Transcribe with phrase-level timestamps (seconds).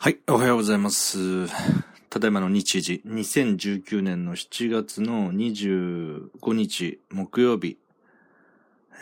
[0.00, 1.48] はい、おはようございます。
[2.08, 7.78] ただいまの日時、2019年の7月の25日木曜日、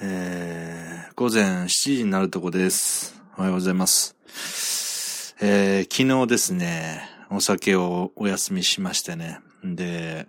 [0.01, 3.21] えー、午前7時になるとこです。
[3.37, 4.17] おはようございます。
[5.43, 9.41] えー、昨日ですね、お酒をお休みしましてね。
[9.63, 10.29] で、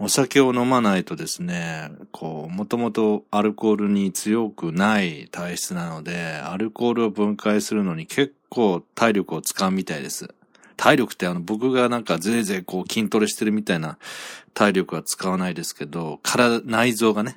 [0.00, 10.34] お酒を飲まないとですね、こう、もともとアルコールに強くない体質なので、アルコールを分解するのに結構体力を使うみたいです。
[10.76, 13.96] 体力ってあの僕がなんかぜいぜいこう筋トレしてるみたいな
[14.52, 17.36] 体力は使わないですけど、体、内臓がね、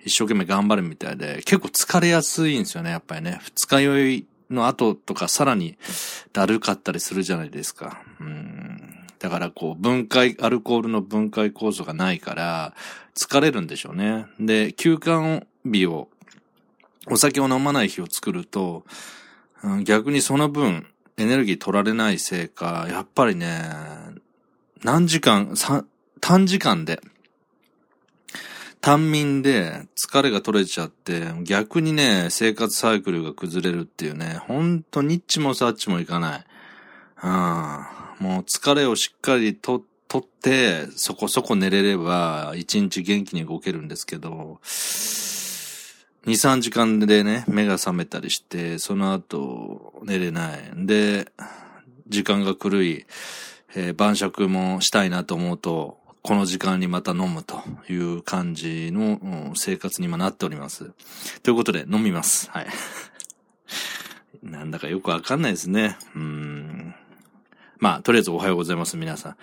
[0.00, 3.40] 一生懸命頑張るみたいで、結構疲れやすいんですよね、やっぱりね。
[3.42, 5.76] 二日酔いの後とかさらに
[6.32, 8.00] だるかったりするじゃないですか。
[8.20, 12.74] うんだからこう分解、アルコールの分解酵素がないから
[13.14, 14.26] 疲れるんでしょうね。
[14.38, 16.08] で、休館日を、
[17.08, 18.84] お酒を飲まない日を作ると、
[19.66, 20.86] うん逆にその分
[21.16, 23.62] エネルギー取られないせいか、やっぱりね、
[24.84, 25.84] 何時間、さ
[26.20, 27.00] 短時間で、
[28.80, 36.44] 短眠で疲れが取れちゃって、逆にね、生活サイクルが崩れるっていうね、ほんとニッチもサッチもいかない。
[37.24, 38.26] うん。
[38.26, 44.60] もう疲れをしっかりと、取って、そこそこ寝れれば、一日元気に動けるんですけど、
[46.26, 50.58] 2、3時間でね、目が覚めたりして、その後、寝れない。
[50.74, 51.30] で、
[52.08, 53.06] 時間が狂い、
[53.76, 60.90] えー晩酌もしたいなと思うと、この時間にまた飲むという感じの生活に今なっております。
[61.44, 62.50] ということで、飲みます。
[62.50, 62.66] はい。
[64.42, 65.96] なんだかよくわかんないですね。
[66.16, 66.94] うん。
[67.78, 69.36] まあ、とりあえずおはようございます、皆さん。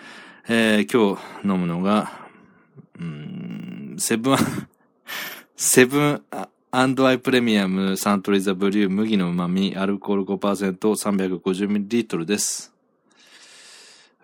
[0.49, 2.27] えー、今日飲むのが、
[2.99, 4.37] うん、セブン、
[5.55, 6.23] セブン
[6.75, 12.73] アンドアイプレミアムサントリーザブリュー麦の旨味アルコール 5%350ml です。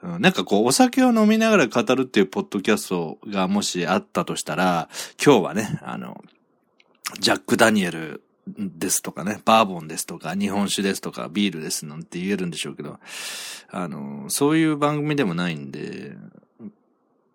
[0.01, 4.90] なんかこう、お酒を飲みながら語るっていうポッドキャストがもしあったとしたら、
[5.23, 6.23] 今日はね、あの、
[7.19, 12.97] ジャック・ダニエルですとかね、バーボンですとか、日本酒ですとか、ビールですなんて言えるんでしょうけど、
[13.69, 16.18] あの、そういう番組でもないんで、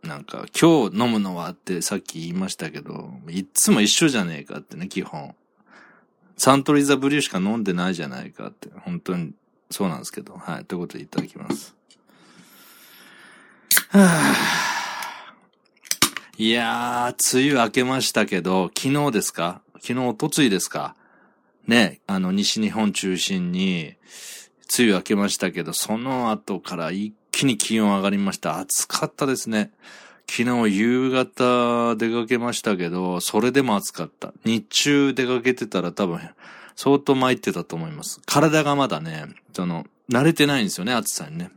[0.04, 5.34] なんか、今日飲むのはってさっき言いましたけど、いつも一緒じゃねえかってね、基本。
[6.36, 9.32] サントリーザブリューしか飲んでないじゃないかって、本当に
[9.70, 11.74] そうなんですけど、はい、ということでいただきます。
[13.90, 14.00] は
[16.38, 19.60] ぁいやー、梅雨明けましたけど、昨日ですか？
[19.80, 20.96] 昨日、おとついですか？
[21.68, 23.94] ね、あの、西日本中心に、
[24.76, 28.58] 梅雨明けましたけど、その後から一気に気温上がりました。
[28.58, 29.72] 暑かったですね。
[30.30, 34.32] 昨日夕方出かけましたけど、それでも暑かった。
[34.44, 36.20] 日中出かけてたら多分、
[36.76, 38.20] 相当参ってたと思います。
[38.24, 41.50] 体がまだね、その、慣れてないんですよね、暑さにね。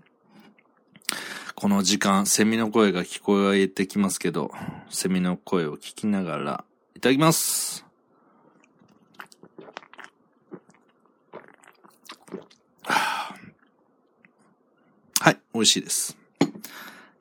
[1.53, 4.51] この時間、セミの声が聞こえてきますけど、
[4.89, 7.85] セミの声を聞きながら、いただきます。
[12.83, 13.16] は
[15.27, 16.17] はい、美味しいです。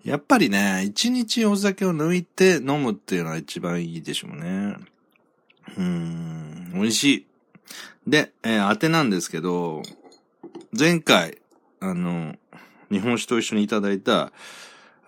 [0.04, 4.76] やっぱりね、一日お酒を抜いて飲むっていうのは一番いいでしょうね。
[5.76, 7.26] うーん、美味しい。
[8.06, 9.82] で、えー当てなんですけど、
[10.70, 11.38] 前回、
[11.80, 12.36] あの、
[12.92, 14.30] 日本酒と一緒にいただいた、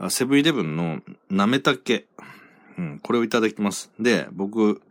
[0.08, 1.00] セブンイレブンの
[1.31, 2.06] なめたけ。
[2.78, 3.92] うん、これをいただきます。
[4.00, 4.82] で、僕、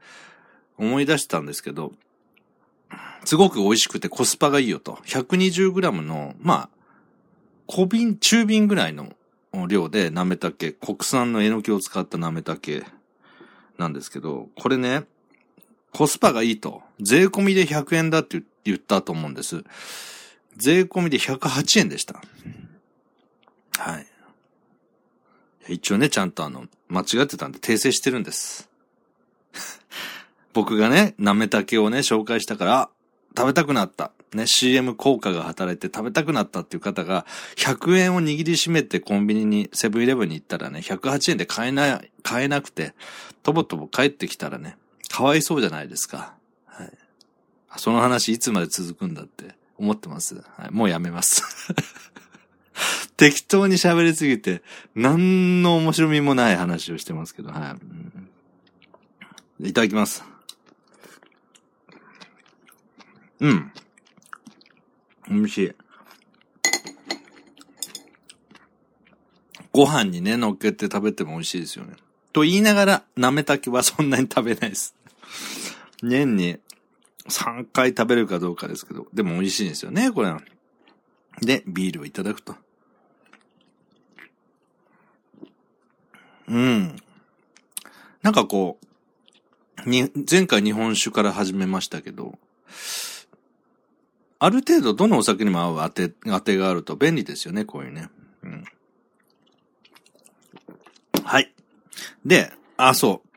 [0.78, 1.91] 思い出したんですけど、
[3.25, 4.94] すごく美味しくてコスパがいいよと。
[5.07, 6.76] 120g の、まあ、
[7.67, 9.13] 小瓶、中瓶ぐらいの
[9.67, 12.83] 量でなめたけ、国産のえのきを使ったなめたけ
[13.78, 15.03] なんですけど、これね、
[15.91, 16.81] コスパがいいと。
[17.00, 19.63] 税込みで100円だって言ったと思うんです。
[20.55, 22.22] 税込みで108円でした。
[23.78, 24.07] はい。
[25.69, 28.69] 一応ね、ちゃんとあの、間違ってたんで訂正してるんです。
[30.53, 32.90] 僕がね、なめたけをね、紹介したから、
[33.35, 34.11] 食べたくなった。
[34.34, 37.26] ね、CM 効果が働いて食べたくなったっていう方が、
[37.56, 42.94] 100円を握りしめてコンビニに、セブンイレブンに行ったらね、108円で買えない、買えなくて、
[43.44, 44.78] とぼとぼ帰ってきたらね、
[45.09, 46.35] かわいそうじゃないですか。
[46.66, 46.91] はい。
[47.78, 50.35] その話いつまで続くんだって思ってます。
[50.58, 50.72] はい。
[50.72, 51.44] もうやめます。
[53.16, 54.62] 適当に喋りすぎて、
[54.94, 57.78] 何の面白みもない話をしてますけど、は
[59.62, 59.70] い。
[59.70, 60.24] いただきます。
[63.40, 63.72] うん。
[65.29, 65.72] 美味しい。
[69.72, 71.94] ご飯にね、乗っけて食べても美味しいですよね。
[72.34, 74.96] と言いながら、なめたけはそんなに食べないです。
[76.02, 76.59] 年に
[77.28, 80.35] 3回食べるかどうかですけど、でも美味しいんですよね、これ。
[81.41, 82.56] で、ビールをいただくと。
[86.47, 86.96] うん。
[88.24, 88.79] なんかこ
[89.85, 92.40] う、に、前回日本酒から始めましたけど、
[94.39, 98.09] ある程度どのお酒にも合う当て、当てがあると便利ですよね、こういうね。
[98.43, 98.63] うん。
[101.23, 101.53] はい。
[102.25, 103.28] で、あ、そう。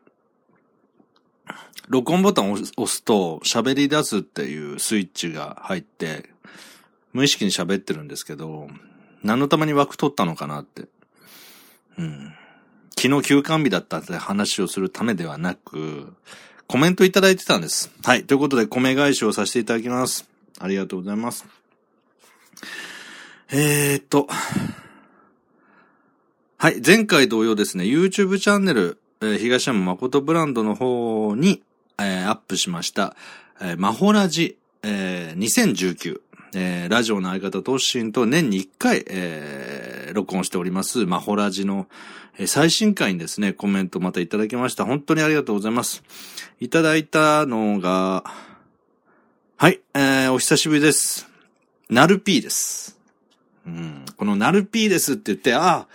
[1.89, 6.31] 録音ボタンを押すと喋り出すっていうスイッチが入って、
[7.13, 8.69] 無意識に喋ってるんですけど、
[9.25, 10.87] 何のために枠取ったのかなって。
[11.99, 12.33] うん。
[12.97, 16.15] 昨日休館日だったって話をするためではなく、
[16.69, 17.91] コメントいただいてたんです。
[18.05, 18.25] はい。
[18.25, 20.30] ということで、米返しをさせていただきます。
[20.59, 21.47] ありがとうございます。
[23.53, 24.29] えー、っと。
[26.57, 26.81] はい。
[26.85, 31.63] 前回同様ですね、YouTube チャンネル、えー、東山誠ブランドの方に、
[31.99, 33.17] えー、アップしました、
[33.61, 36.21] えー、マホラジ、えー、2019。
[36.53, 41.87] えー、ラジオの相方トッシンと年に1回、えー、録音しております、マホラジの、
[42.39, 44.85] えー、最新回にですね、コメントまたいただきました。
[44.85, 46.03] 本当にありがとうございます。
[46.61, 48.25] いただいたのが、
[49.63, 51.29] はい、えー、お久しぶりです。
[51.91, 52.99] ナルピーです。
[53.67, 55.89] うん、このナルピーですって言って、ああ、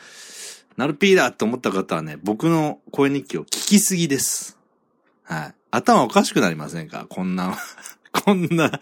[0.78, 4.60] ナルピーだって思った方はね、僕の声日記を聞きすぎです。
[5.24, 5.56] はい。
[5.72, 7.08] 頭おかしくなりませんか？
[7.10, 7.58] こんな、
[8.14, 8.80] こんな、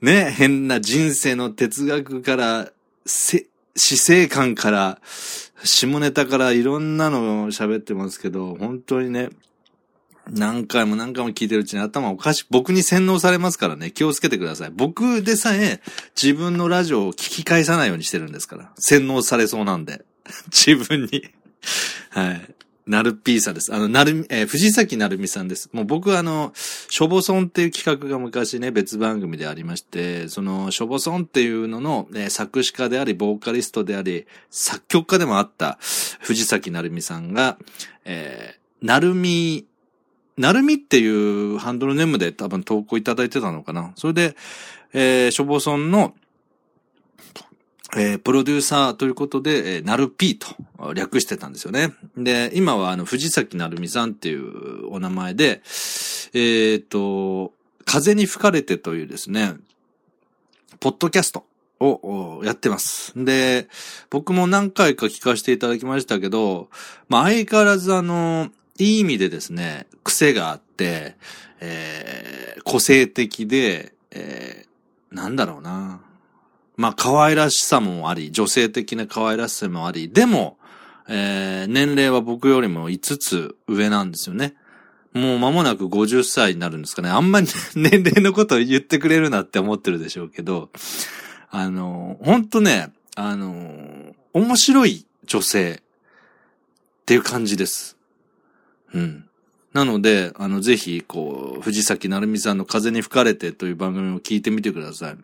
[0.00, 2.72] ね、変な人生の哲学から、
[3.06, 3.46] せ、
[3.76, 5.00] 死生観から、
[5.62, 9.28] 下ネタからいろんなのを喋ってますけど、本当にね、
[10.30, 14.70] 何回も何回も聞いてるうちに頭おかしく、僕に洗脳されますからね、気をつけてください。
[14.70, 15.80] 僕でさえ
[16.20, 18.72] 自分のラジオを聞き返さないようにしてるんですから。
[18.78, 20.04] 洗脳されそうなんで。
[20.50, 21.30] 自分に
[22.10, 22.54] はい。
[22.86, 23.74] なるぴーさです。
[23.74, 25.70] あの、なる、えー、藤崎なるみさんです。
[25.72, 35.78] もう僕はあの、しょぼそんっていう企画が昔ね、別番組でありまして、その、しょぼそんっていうのの、えー、作詞家であり、ボーカリストであり、作曲家でもあった
[36.20, 37.56] 藤崎なるみさんが、
[38.04, 39.64] えー、なるみ、
[40.36, 43.92] なるみっていうハンドルネームで多分投稿いただいてたのかな。
[43.96, 44.36] それで、
[44.92, 46.14] えー、しょぼそんの、
[47.96, 51.92] えー、プロデューサーということで、えー、なるぴーと略してたんですよね。
[52.16, 57.52] で、今はあの、藤崎なるみさんっていうお名前で、えっ、ー、と、
[57.84, 59.54] 風に吹かれてというですね、
[60.80, 61.46] ポッドキャスト
[61.78, 63.12] をやってます。
[63.16, 63.68] で、
[64.10, 66.68] 僕も何回か聞かせていただきましたけど、
[67.08, 71.16] まあ相変わらずあの、いい意味でですね、癖があって、
[71.60, 76.00] えー、個性的で、えー、なんだろうな。
[76.76, 80.58] まあ、可愛らしさもあり、女性的な可愛らしさもあり、でも、
[81.08, 84.54] えー、年齢は僕よりも5つ上なんですよね。
[85.12, 87.08] もう間もなく50歳になるんですかね。
[87.08, 90.70] あんまり 年齢のことを言ってくれるなって思ってるでしょうけど、
[91.50, 97.93] あの、ほんとね、あの、面白い女性っていう感じです。
[98.94, 99.28] うん。
[99.72, 105.16] なので、あの、ぜひ、こう、藤崎成美さんの風に吹かれてという番組を聞いてみてください。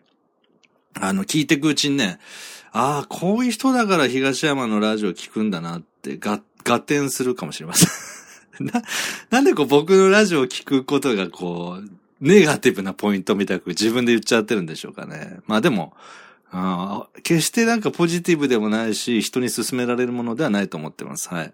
[0.95, 2.19] あの、聞いていくうちにね、
[2.73, 7.85] ああ、こういう人だから東山のラジオ聞くんだなって、が、合点するかもしれませ
[8.63, 8.83] ん な、
[9.29, 11.89] なんでこう僕のラジオを聞くことがこう、
[12.19, 15.39] ネガティブなポイントみたく自分で言っちゃってるんでしょうかね。
[15.47, 15.93] まあでも、
[17.23, 21.29] 決してなんかポジティブでもないし、人に勧められるものではないと思ってます。
[21.29, 21.53] はい。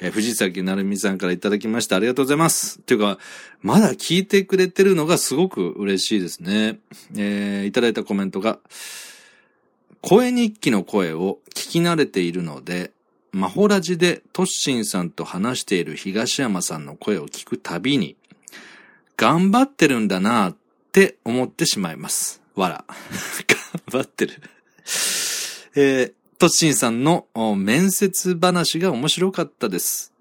[0.00, 1.96] えー、藤崎成美さんからいただきました。
[1.96, 2.80] ありがとうございます。
[2.80, 3.18] っていうか、
[3.62, 6.78] まだ聞いてくれてるのがすごく嬉しいですね。
[7.16, 8.58] えー、いただいたコメントが、
[10.02, 12.92] 声日記の声を聞き慣れているので、
[13.32, 18.16] マホラジでトッシンさんと話している東山さんの声を聞くたびに、
[19.16, 20.56] 頑張ってるんだなっ
[20.92, 22.42] て思ってしまいます。
[22.54, 22.84] わら。
[23.90, 24.34] 頑張ってる。
[25.76, 30.12] えー、トッシンさんの面接話が面白かったです。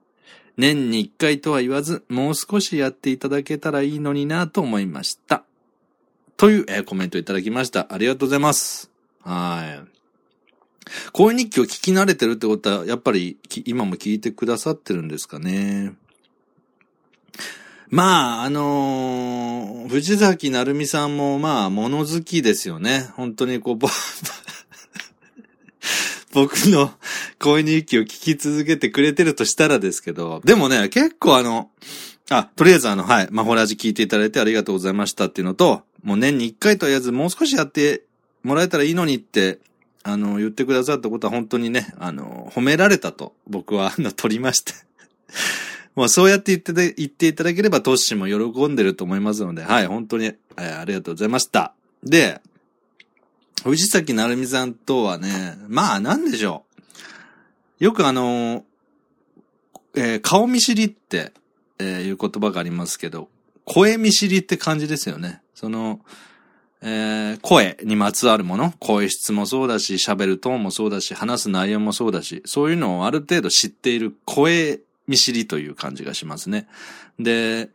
[0.58, 5.44] 年に一回とは言わず、もう少しやっていただけたらいいのになと思いました。
[6.38, 7.88] という、えー、コメントいただきました。
[7.92, 8.90] ありがとうございます。
[9.22, 9.94] はい。
[11.12, 15.94] 声日記を聞き慣れてるってことは、やっぱり今も聞いてくださってるんですかね。
[17.94, 23.08] まあ、あのー、藤崎成美さんもまあ、物好きですよね。
[23.16, 23.78] 本当にこう、
[26.34, 26.92] 僕の
[27.38, 31.70] 声日記を聞き続けてくれてるとしたらですけど、でもね、結構あの、
[32.32, 38.06] あ、とりあえずあの、はい、マホラジ聞いていただいてありがとうございましたっていうのと、もう年に一回とりあえずもう少しやって
[38.42, 39.60] もらえたらいいのにって、
[40.02, 44.74] あの、言ってくださったことは本当にね、あの、褒められたと僕は、あの、取りまして
[45.96, 51.74] もうそうやって言って言っていただければトッシーも喜んでると思いますので、はい、本当に、えー、ありがとうございました。
[52.04, 52.42] で、
[53.64, 56.64] 藤崎成美さんとはね、まあなんでしょ
[57.80, 57.84] う。
[57.84, 58.66] よくあの、
[59.96, 61.32] えー、顔見知りって、
[61.80, 63.30] えー、いう言葉がありますけど、
[63.66, 65.42] 声見知りって感じですよね。
[65.54, 66.02] その、
[66.82, 76.68] えー、声にまつわるもの、声質もそうだし、喋るトーンもそうだし、話す内容もそうだし、そういうのをある程度知っている声見知りという感じがしますね。
[77.20, 77.70] で、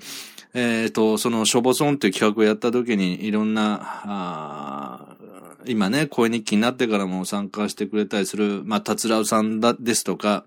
[0.54, 5.16] えっ、ー、と、その、しょぼそんという企画をやった時に、いろんな、
[5.66, 10.44] 今ね、声日記になってからも参加してくれたりする、まあ、たつらうさんだ、ですとか、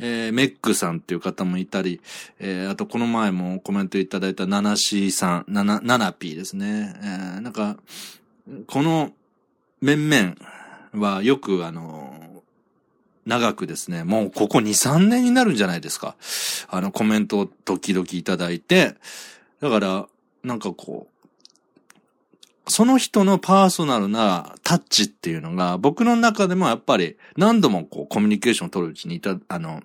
[0.00, 2.00] えー、メックさんっていう方もいたり、
[2.38, 6.94] えー、あとこの前もコメントいただいたナナシーさん、ナナ、ナナピーですね。
[7.02, 7.76] えー、なんか、
[8.66, 9.12] この
[9.80, 10.34] 面々
[10.94, 12.07] はよくあの、
[13.28, 16.16] 長くですね、もうここ2、3年になるんじゃないですか。
[16.70, 18.94] あのコメントを時々いただいて、
[19.60, 20.08] だから、
[20.42, 21.08] なんかこ
[22.66, 29.82] う、その人のパーソナルなタッチっていうのが、僕の中でもやっぱり何度もこうコミュニケーションを取るうちにいた、あの、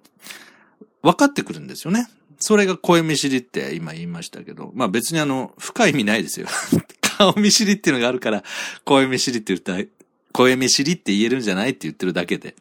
[1.02, 2.08] 分かってくるんですよね。
[2.40, 6.48] それが声見知りって今言いましたけど、まあ別にあの、深い意味ないですよ。
[7.18, 8.44] 顔見知りっていうのがあるから、
[8.86, 9.86] 声見知りって言った、
[10.32, 12.56] 声見知りって言えるんじゃないって言ってるだけで。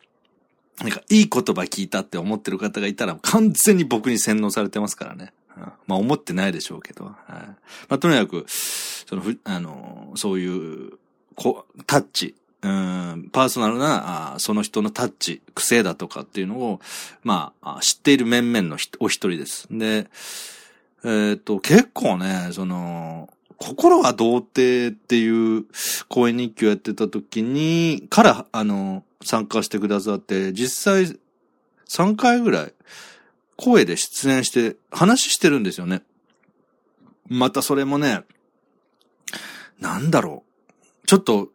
[0.83, 5.33] なんか、いい言葉聞いたって思ってる方がいたら、完全に僕に洗脳されてますからね。
[5.87, 7.05] まあ思ってないでしょうけど。
[7.05, 7.57] はい、ま
[7.91, 10.47] あとにかく、その、あの、そうい
[10.89, 10.93] う、
[11.35, 16.81] こタッチ、うん、パーソナルな、あその人のタッチ、癖だとかっていうのを、
[17.23, 19.67] まあ、知っている面々のお一人です。
[19.71, 20.09] で、
[21.05, 25.67] えっ、と、結構ね、その、心は童貞っていう
[26.09, 31.19] 講演日記をやってた時に、から、あの、参加してくださって、実際
[31.89, 32.75] 3回ぐらい
[33.57, 36.03] 声で出演して話してるんですよね。
[37.29, 38.23] またそれもね、
[39.79, 41.07] なんだろう。
[41.07, 41.49] ちょっと、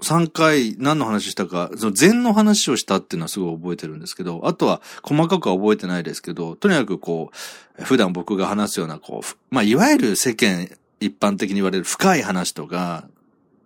[0.00, 7.32] 3回何の話したか、その禅の話をしたっていうのはすごい覚えてるんですけど、あとは細かくは覚えてないですけど、とにかくこ
[7.78, 10.68] う、普段僕が話すような、こう、まあ、いわゆる世間
[11.00, 13.08] 一般的に言われる深い話とか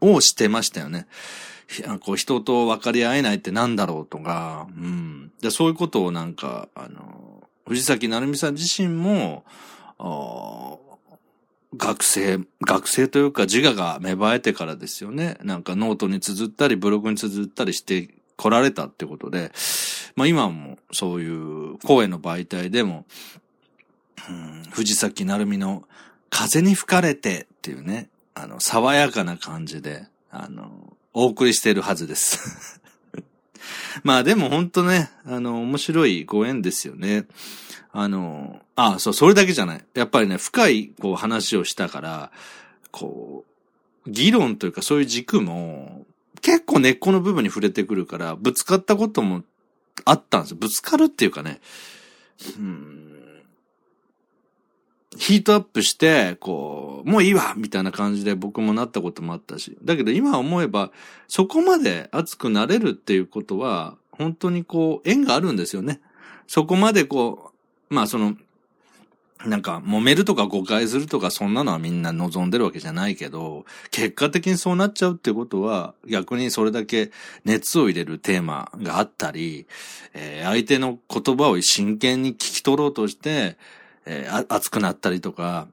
[0.00, 1.06] をしてましたよね。
[2.00, 5.32] こう人と分かり合えないってなんだろうとか、うん。
[5.40, 9.44] で、そういうことをなんか、あの、藤崎成美さん自身も、
[11.76, 15.38] 学生、学生というか自我が芽生えてからですよね。
[15.42, 19.52] なんかノートに綴ったりブログに綴ったりして来られたってことで、
[20.14, 23.06] まあ今もそういう声の媒体でも、
[24.28, 25.84] うん、藤崎成美の
[26.28, 32.80] 風に吹かれてっていうね、あの、爽やかな感じで、あの、お送りしているはずです
[34.04, 37.26] まあでも本当ね、あの、面白いご縁ですよね。
[37.92, 39.84] あの、あ、そう、それだけじゃない。
[39.94, 42.32] やっぱりね、深い、こう話をしたから、
[42.90, 43.44] こ
[44.06, 46.06] う、議論というかそういう軸も、
[46.40, 49.44] 結構根っこの部分に触れてくるから、ぶつかったことも
[50.04, 50.56] あったんですよ。
[50.58, 51.60] ぶつかるっていうかね、
[52.58, 53.11] うん
[55.22, 59.78] ヒートアップして、こう、もういいわみたいな感じで僕もなったこともあったし。
[59.84, 60.90] だけど今思えば、
[61.28, 66.00] そこまで熱くなれるっていうことは、本当にこう、縁があるんですよね。
[66.48, 67.52] そこまでこ
[67.88, 68.36] う、まあその、
[69.46, 77.12] なんか、揉めるとか誤解するとか、そんなのはみんな望んでるわけじゃないけど、結果的にそうなっちゃうってことは、逆にそれだけ
[77.44, 79.66] 熱を入れるテーマがあったり、
[80.14, 83.56] えー、相手の言葉を真剣に聞き取ろうとして、
[84.06, 85.68] えー、熱くなったりとか、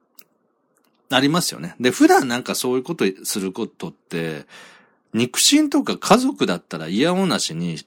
[1.12, 1.76] ありますよね。
[1.80, 4.46] で、普段なんかそういうことすることって、
[5.14, 7.78] 肉親とか家族だったら嫌おなしに、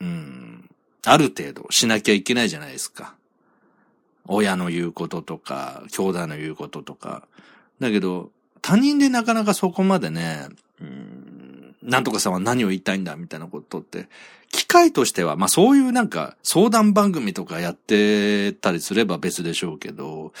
[0.00, 0.70] うん、
[1.04, 3.14] ある程度しなきゃいけないじゃないですか。
[4.26, 7.26] 親の言うこととか、兄弟の言うこととか。
[7.80, 8.30] だけど、
[8.62, 10.48] 他人でなかなかそこまでね、
[10.80, 11.27] うん、
[11.88, 14.08] なんとかさんは何を言いたいんだみたいなことって
[14.50, 20.32] 機会としては、まあそういうなんか相談番組とかやってたりすれば別でしょうけど、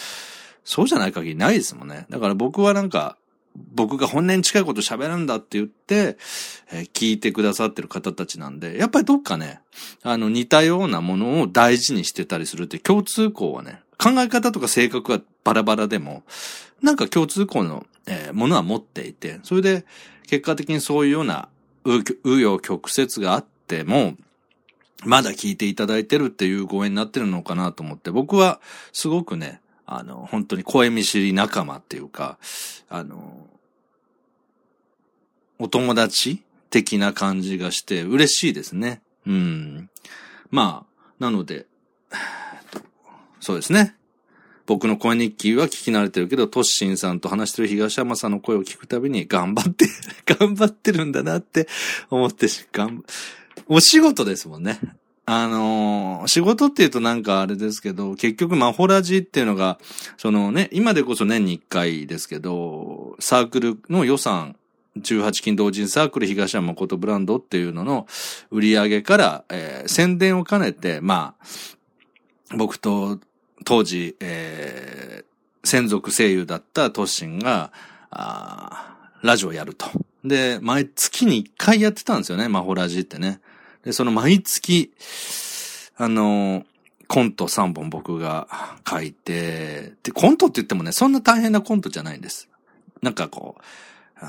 [0.64, 2.06] そうじゃない限りないですもんね。
[2.10, 3.16] だから僕はなんか、
[3.74, 6.16] 僕が本音に近いこと喋るんだって言って、
[6.70, 9.60] えー、聞いてくださってる方たちなんで、やっぱりどっかね、
[10.02, 16.22] あの似たようなものを大事にしてたりするって共通項はね、考え方とか性格はバラバラでも、
[16.82, 19.84] なんか共通項の、えー、ものは持っていて、それで
[20.26, 21.48] 結果的にそういうような
[21.84, 24.16] う、うよ曲折があって、っても、
[25.04, 28.60] まだ聞いていただいてるっていうご縁になってるのかなと思って、僕は
[28.92, 32.38] すごくね、あの、本当に声見知り仲間っていうか、
[32.88, 33.46] あの、
[35.58, 39.02] お友達的な感じがして嬉しいですね。
[39.26, 39.90] うん。
[40.50, 41.66] まあ、なので、
[43.40, 43.94] そうですね。
[44.68, 49.86] 僕の声日記は聞き慣れてるけど、トッシンさんと話してる東山さんの声を聞くたびに頑張って
[50.38, 51.66] 頑張ってるんだなって
[52.10, 53.02] 思ってし、がん、
[53.66, 54.78] お仕事ですもんね。
[55.24, 59.78] あのー、仕事って言うとなんかあれですけど、結局マホラジっていうのが、
[60.18, 64.56] そのね、今でこそ年に1回ですけど、サークルの予算、
[64.98, 68.06] 18金同人サークル東山誠ブランドっていうのの
[68.50, 73.18] 売り上げから、えー、宣伝を兼ねて、まあ、僕と
[73.64, 77.72] 当時、えー、専属声優だったトッシンが、
[78.10, 79.86] あラジオやると。
[80.24, 83.40] で、毎月に一回やってたんですよね、マホラジってね。
[83.84, 84.92] で、その毎月、
[85.96, 86.64] あの、
[87.08, 88.48] コント3本僕が
[88.88, 92.48] 書いて、で、コントって言ってもね、そんな大変なコントじゃないんです。
[93.02, 94.24] なんかこう、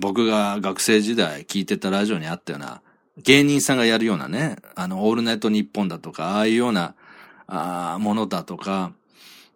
[0.00, 2.82] 僕が学生時代聞いてたラジオにあったような、
[3.18, 6.94] 芸人さんがやるようなね、あの、オールナイトニッポンだとか、ああいうような、
[7.50, 8.92] あものだとか、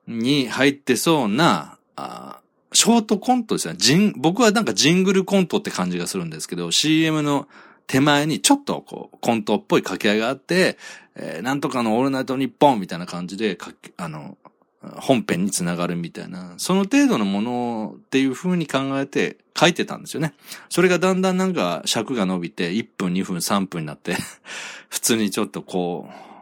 [0.07, 2.41] に入ってそうな、あ
[2.73, 3.75] ショートコントですね。
[3.79, 7.47] ジン、僕はなんかジングルコントって感じがするんですけど、CM の
[7.87, 10.77] 手前にちょっとこう、コントっぽい掛け合いがあって、
[11.15, 13.57] えー、なんとかのオールナイトニッポンみたいな感じで、
[13.97, 14.37] あの、
[14.83, 20.35] 本編につながるみたいな、その程度のものっていう風に考えて書いてたんですよね。
[20.69, 24.17] それがだんだんなんか尺が伸びて、1分、2分、3分になって
[24.91, 26.34] 普通にちょっとこう、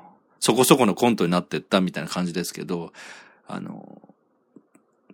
[0.43, 2.93] そこそこのコントになってったみたいな感じですけど、
[3.47, 4.03] あの、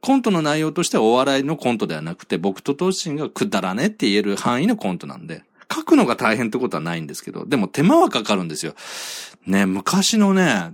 [0.01, 8.75] コントの内容としてはお笑いのコントではなくて、僕とトシンがくだらねって言える範囲のコントなんで、書くのが大変ってことはないんですけど、でも手間はかかるんですよ。
[9.47, 10.73] ね、昔のね、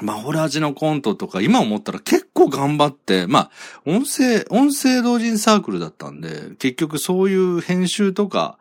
[0.00, 3.50] マホラジのコントとか、今思ったら結構頑張って、まあ、
[3.84, 8.58] 音声、音声同人サークルだったんで、結局そういう編集とか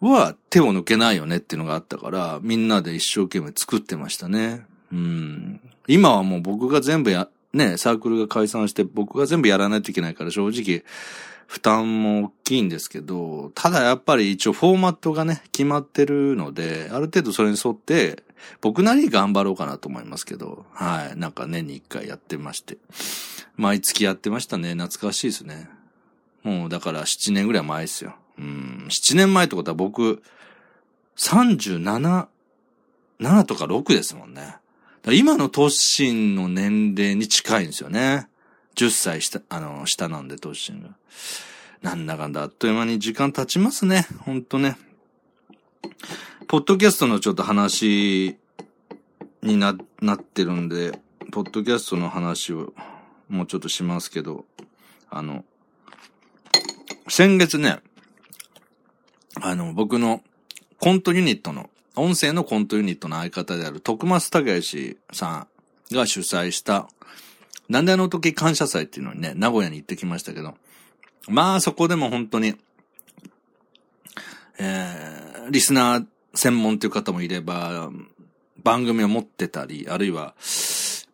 [0.00, 4.64] は手を抜けないよねっていうのがあったから、みんなで一生懸命作ってましたね。
[4.92, 5.60] うん。
[5.86, 10.84] 今はもう僕が全部や、ね、サークルが解散して僕が全部やらないといけないから正直、
[11.46, 18.22] 負担も大きいんですけど、ただやっぱり一応フォーマットがね、決まってるので、ある程度それに沿って、
[18.60, 21.18] 僕なりに頑張ろうかなと思いますけど、はい。
[21.18, 22.78] なんか年に一回やってまして。
[23.56, 24.74] 毎月やってましたね。
[24.74, 25.68] 懐かしいですね。
[26.42, 28.14] もうだから7年ぐらい前ですよ。
[28.40, 28.86] うん。
[28.88, 30.22] 7年前ってことは僕、
[31.16, 32.26] 37、
[33.20, 34.56] 7とか6ですもんね。
[35.12, 38.28] 今のトッシンの年齢に近いんですよね。
[38.76, 40.90] 10歳下、あの、下なんで、トッシンが。
[41.82, 44.06] なんだかんだ、あっという間に時間経ちますね。
[44.24, 44.76] ほんとね。
[46.48, 48.36] ポッドキャストのちょっと話
[49.42, 50.98] にな、なってるんで、
[51.32, 52.72] ポッドキャストの話を
[53.28, 54.44] もうちょっとしますけど、
[55.08, 55.44] あの、
[57.08, 57.80] 先月ね、
[59.36, 60.22] あの、僕の
[60.78, 65.46] コントユニットの、音声のコントユニットの相方である徳松隆義さ
[65.90, 66.88] んが主催した、
[67.68, 70.54] なんであの時感謝祭っていうのにね、名古屋に行ってきましたけど、
[71.28, 72.56] まあそこでも本当に、
[74.58, 77.90] えー、リスナー専門という方もいれば、
[78.62, 80.34] 番組を持ってたり、あるいは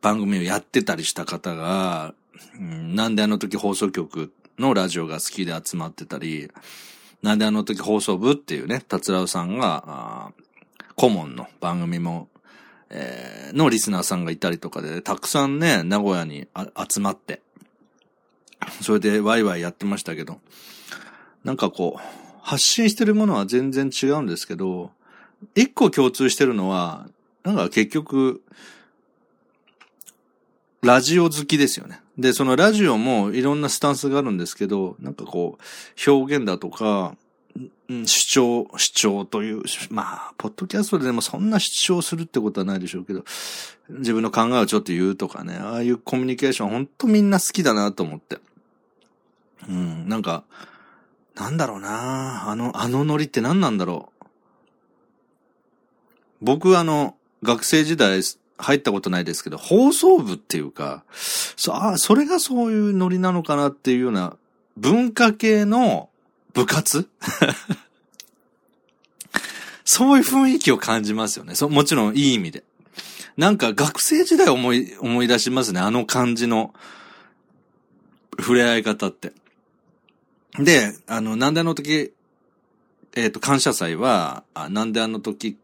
[0.01, 2.15] 番組をやってたりした方が、
[2.59, 6.51] うん、なんであの時放送局のラジオが好きで集まってたり、
[7.23, 10.33] なんであの時放送部っていうね、達郎さんが、
[10.95, 12.29] 顧問の番組も、
[12.89, 16.47] えー、のリスナーさんがいたりとかで、たくさんね、名古屋に
[16.89, 17.43] 集まって、
[18.81, 20.41] それでワイワイやってましたけど、
[21.45, 22.01] なんかこう、
[22.41, 24.93] 発信してるものは全然違うんですけど、
[25.55, 27.09] 一個共通してるのは、
[27.43, 28.43] なんか結局、
[30.83, 32.01] ラジオ好きですよね。
[32.19, 37.15] で、そのラジオもいろんなスタンスがあるんですけど、なんかこう、表現だとか、
[37.89, 43.25] 主張、主張という、まあ、ポッドキャストでもそんな主張するってことはないでしょうけど、
[43.91, 48.39] 自分の考えをちょっと言うとかね、ああいうコミュニケーション本当みんな好きだなと思って。
[49.69, 50.45] うん、なんか、
[51.35, 54.27] なんだろうなあの、あのノリって何なんだろう。
[56.41, 58.23] 僕あの、学生時代
[58.59, 64.37] 入ったことないですけど、放送部っていうか、そあそれがそういうノリなのかなっていうような
[64.77, 66.09] 文化系の
[66.55, 67.09] 部活？
[69.85, 71.55] そういう雰囲気を感じますよね。
[71.55, 72.65] そもちろんいい意味で。
[73.37, 75.81] なんか学生時代思い、思い出しますね。
[75.81, 76.75] あの感じの
[78.39, 79.33] 触れ合い方って。
[80.59, 82.13] で、あの、なんであの時、
[83.15, 85.59] えっ、ー、と、感謝祭は、なんであの時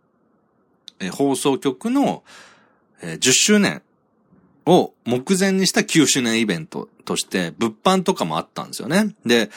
[1.02, 2.22] え放送局の、
[3.02, 3.82] え10周年
[4.66, 9.14] を目前にした9周年イベントとして、物販とかもあったんですよね。
[9.26, 9.50] で、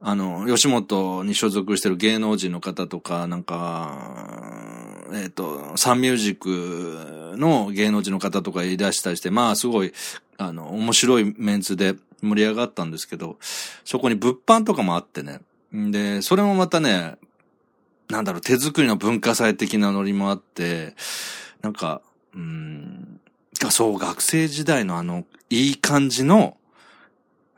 [0.00, 9.92] あの、吉本に所属してる芸能人の方とか、なんか、えっ、ー、と、サンミュージックの芸能人の方とか言いらしたりして、まあすごい、
[10.38, 13.36] あの、面白いメンツで盛り上がったんですけど、
[13.84, 15.40] そこに物販とかもあってね。
[15.72, 17.16] で、それもまたね、
[18.08, 20.94] なんだろう、手作りの文化祭的なノリもあって、
[21.62, 22.02] なんか、
[22.34, 23.20] うん、
[23.70, 26.56] そう、学生時代のあの、いい感じの、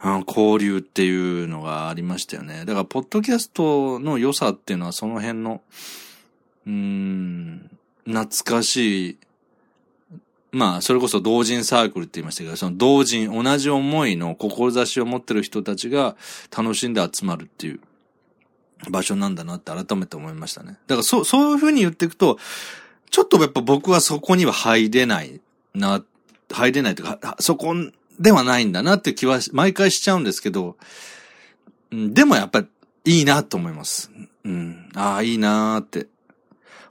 [0.02, 2.64] うん、交流っていうのがありましたよね。
[2.64, 5.62] だから、ポッドキャストの良さっていうのはその辺の、
[6.66, 7.70] うん、
[8.04, 9.18] 懐かしい、
[10.52, 16.16] まあ、それこそ同人サークルって言いましたけど、その同人、同じ思いの志を持ってる人たちが
[16.56, 17.80] 楽しんで集まるっていう
[18.90, 20.78] 場所なんだなって改めて思いましたね。
[20.86, 22.38] だからそう、そういうふうに言っていくと、
[23.14, 25.40] ちょっとやっぱ僕はそこには入れない
[25.72, 26.02] な、
[26.50, 27.72] 入れないというか、そこ
[28.18, 30.76] ではないんだなって気は毎回しちゃうんですけど、
[31.92, 32.64] でもやっぱ
[33.04, 34.10] いいなと思います。
[34.42, 34.88] うん。
[34.96, 36.08] ああ、いいなーって。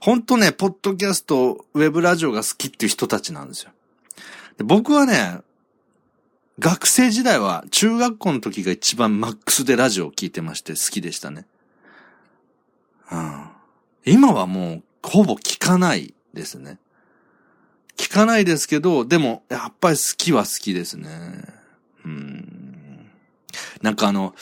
[0.00, 3.72] ほんとね、ポッドキャスト、ウェブラジオが好きっていう人たちなんですよ。
[4.56, 5.40] で僕はね、
[6.58, 11.44] 学生時代は中学校の時が一番マックスでラジオを聞いてまして好きでしたね。
[13.12, 13.48] うん。
[14.06, 16.78] 今はもうほぼ聞かないですね。
[17.96, 21.44] 聞かないですけど、でも、やっぱり好きは好きですね。
[22.04, 23.10] うん。
[23.82, 24.34] なんかあの、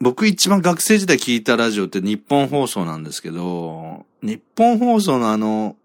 [0.00, 5.76] 僕一番学生時代聞いたラジオって日本放送なんですけど、日本放送のあの、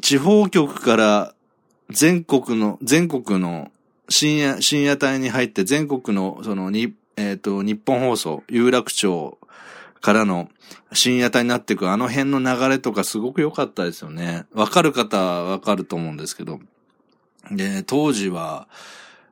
[0.00, 1.34] 地方局から
[1.90, 3.70] 全国の、全国の
[4.08, 9.38] 深夜、深夜帯に入って全国のそのに、えっ、ー、と、日本放送、有楽町
[10.00, 10.48] からの
[10.92, 14.46] 深夜帯になっていくあの辺の流れとかすごく良かったですよね。
[14.52, 16.60] わかる方はわかると思うんですけど。
[17.50, 18.68] で、当時は、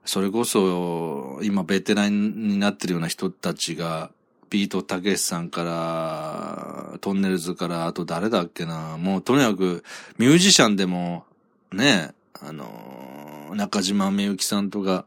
[0.05, 4.11] それこそ、今ベテランになってるような人たちが、
[4.51, 9.83] ビートたけしさんから、トンネルズから、あと誰だっけな、もうとにかく
[10.19, 11.25] ミュージシャンでも、
[11.73, 15.07] ね、あの、中島みゆきさんとか、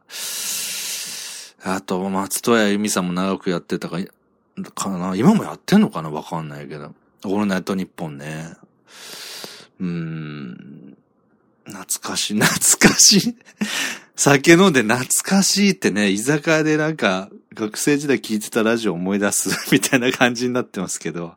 [1.64, 4.06] あと、松任谷由実さんも長くやってたから、
[4.64, 6.10] かな今もやってんのかな？
[6.10, 6.94] わかんないけど。
[7.26, 8.54] オールナイトニッポンね。
[9.80, 10.98] うーん。
[11.66, 13.36] 懐かしい、 懐かしい。
[14.16, 21.36] 酒飲んで懐かしいってね、居酒屋でなんか、学生時代聞いてたラジオ思い出す みたいな感じになってますけど。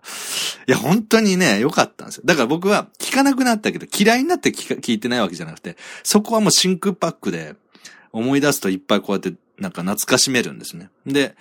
[0.66, 2.22] いや、本当にね、良かったんですよ。
[2.26, 7.56] だから僕は聞かなくなったけど、嫌いになって聞いてないわけじゃなくて、そこはもう真空パックで
[8.12, 10.90] 思い出すといっぱいこうやってなんか懐かしめるんですね。
[11.06, 11.36] で、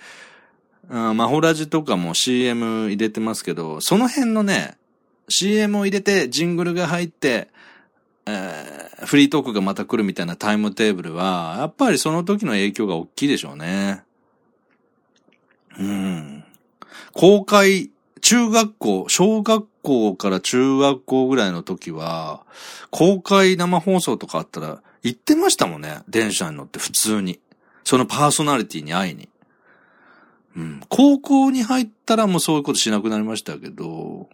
[0.88, 4.76] マホラジとかも CM 入れてますけど、その辺のね、
[5.28, 7.48] CM を入れてジングルが入って、
[8.26, 14.02] えー、フリートークがまた来るみたいなタイムテーブルは、やっぱりその時の影響が大きいでしょうね。
[15.78, 16.44] うん。
[17.12, 17.90] 公開、
[18.20, 22.44] 中学校、小学校から中学校ぐらいの時は、
[22.90, 26.02] 公開生放送とかあったら、行ってましたもんね。
[26.08, 27.40] 電車に乗って普通に。
[27.84, 29.28] そのパーソナリティに会いに。
[30.56, 30.80] うん。
[30.88, 34.28] 高校に入ったらもうそういうことしなくなりましたけど、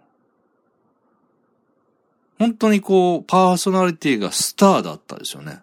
[2.39, 5.61] 本当にこう、パーソナリティがスターだったですよね。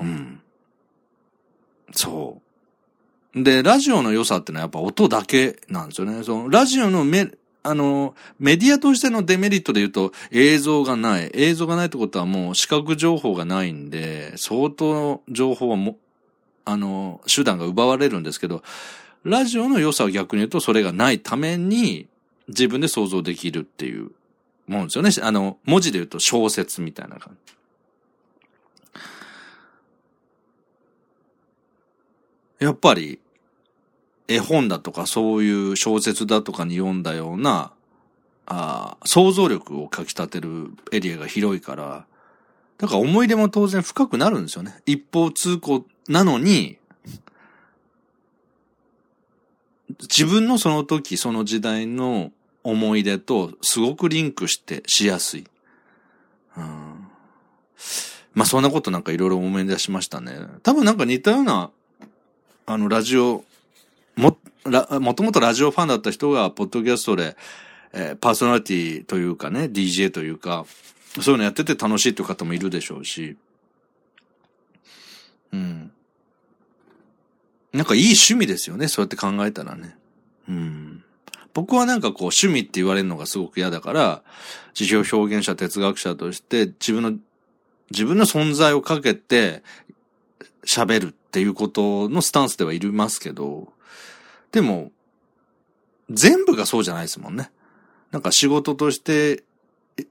[0.00, 0.40] うん。
[1.92, 2.40] そ
[3.34, 3.42] う。
[3.42, 6.24] で、ラジオの良さってのはやっぱ音だけなんですよね。
[6.24, 7.30] その、ラジオのメ、
[7.62, 11.30] あの、メディアとしてのデメリットで言うと映像がない。
[11.34, 15.98] 映像がないってことはもう視覚情報がないんで、相当情報はも、
[16.64, 18.62] あの、手段が奪われるんですけど、
[19.24, 22.08] ラジオの良さは逆に言うとそれがないために
[22.48, 24.10] 自分で想像できるっていう
[24.66, 25.10] もんですよね。
[25.22, 27.54] あの、文字で言うと小説みたいな感じ。
[32.60, 33.18] やっぱり、
[34.28, 37.72] 絵本だとかそういう小説だとかに読んだような、
[38.46, 42.06] あ想像力をかき立てるエリアが広いから、
[42.78, 44.82] だから思い出も当然深くなるんですよね。
[44.86, 46.78] 一方通行なのに、
[50.00, 55.46] 自分のその時、その時代の思い出とすごくリンクしてしやすい。
[56.56, 56.64] うん、
[58.34, 60.38] まあそんなことなんかいろいろ思い出しましたね。
[60.62, 61.70] 多分なんか似たような、
[62.66, 63.44] あの、ラジオ、
[64.16, 64.36] も、
[65.00, 67.36] もともとラジオファンだった人が、ポッドキャストで、
[67.92, 70.66] えー、パーソナリティというかね、DJ というか、
[71.20, 73.36] そういうのやってて楽しいという方もいるでしょうし、
[75.52, 75.89] うん。
[77.72, 79.96] なんかいい趣味ですよね、そうやって考えたらね。
[80.48, 81.04] うん。
[81.54, 84.22] 僕はなんかこう趣味って言われるのがすごく嫌だから、
[84.78, 87.14] 自表表現者、哲学者として自分の、
[87.90, 89.62] 自分の存在をかけて
[90.64, 93.72] 喋るっていうことのスタンスではいりますけど、
[94.52, 94.92] でも、
[96.08, 97.50] 全部がそうじゃないですもんね。
[98.10, 99.44] なんか仕事として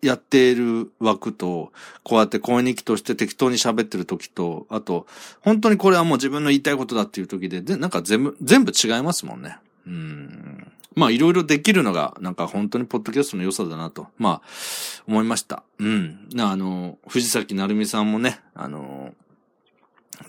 [0.02, 1.72] やっている枠と、
[2.04, 5.08] こうやって声日記として適当に喋ってる時と、あと、
[5.42, 9.58] 本当にこれはもう自分の言いたいことだっていう時で、で、なんか全部、全部違いますもんね。
[9.88, 10.72] うん。
[10.96, 14.48] まあいろいろできるのが、なんか本当にポッドキャストの良さだなと、まあ、
[15.08, 15.64] 思いました。
[15.80, 16.30] うん。
[16.38, 19.14] あの、藤崎成美さんもね、あの、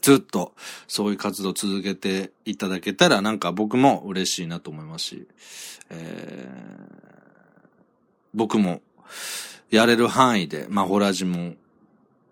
[0.01, 0.55] ずっと
[0.87, 5.29] そういう活動を続けていただけたらなんか僕も嬉しいなと思いますし、
[5.91, 7.69] えー、
[8.33, 8.81] 僕も
[9.71, 11.55] やれる範囲で、まあホラジも、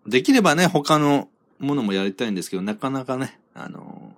[0.06, 4.14] できればね、他のものもやりたいんですけど、なかなかね、あの、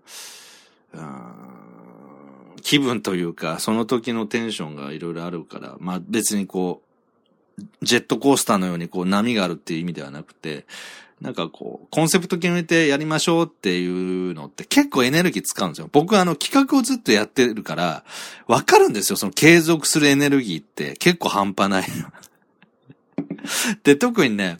[2.62, 6.90] 気分というか、その時のテンションがいろいろあるから、まあ別にこう、
[7.82, 10.66] ジェットコースターのようにこう波があるっていう意味ではなくて、
[11.20, 15.88] なんかこう、コンセプト決めてやりましょうっていうのって結構エネルギー使うんですよ。
[15.92, 18.04] 僕はあの企画をずっとやってるから、
[18.46, 19.16] わかるんですよ。
[19.16, 21.88] その継続するエネルギーって結構半端ない。
[23.84, 24.58] で、特にね、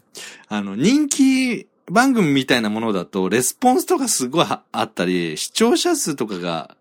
[0.49, 6.77] あの、人気番組みたいなものだと、レスポンスとかすごいあったり、視聴者数とかが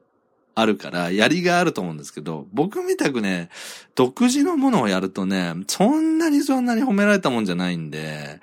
[0.56, 3.50] あるから、やりがあると思うんですけど、僕みたくね、
[3.96, 8.42] 独自のものをやるとね、そんなにそんなに褒められたもんじゃないんで、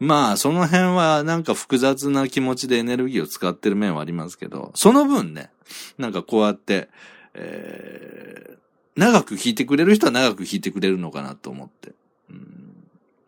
[0.00, 5.50] まあ、その辺はなんか複雑な気持ちでエネルギーを使ってる面はありますけど、その分ね、
[5.98, 6.88] なんかこうやって、
[7.34, 11.92] えー、長く聞いてくれる人は長く聞いてくれるのかなと思って。
[12.30, 12.67] うん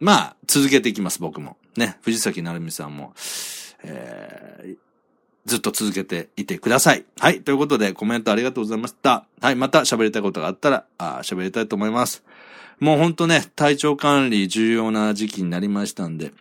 [0.00, 1.56] まあ、続けていきます、僕も。
[1.76, 3.12] ね、藤崎成美さんも、
[3.84, 4.76] えー、
[5.44, 7.04] ずっと続けていてください。
[7.18, 7.42] はい。
[7.42, 9.26] ということで、コメントありがとうございました。
[9.40, 9.56] はい。
[9.56, 10.84] また喋りたいことがあったら、
[11.22, 12.24] 喋りたいと思います。
[12.78, 16.32] もうほんとね、体調管理重要な時期になりましたんで、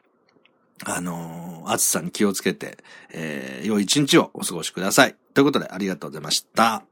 [0.86, 2.78] あのー、暑さに気をつけて、
[3.12, 5.16] えー、良い一日をお過ごしください。
[5.34, 6.84] ということで、ありがとうございました。